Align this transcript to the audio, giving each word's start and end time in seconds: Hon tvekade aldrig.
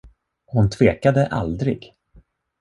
Hon 0.45 0.69
tvekade 0.69 1.27
aldrig. 1.27 1.93